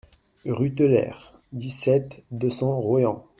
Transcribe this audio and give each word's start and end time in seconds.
Rue 0.47 0.73
Teulère, 0.73 1.39
dix-sept, 1.53 2.23
deux 2.31 2.49
cents 2.49 2.79
Royan 2.79 3.23